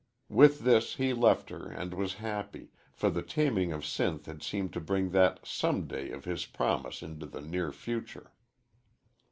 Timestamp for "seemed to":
4.41-4.81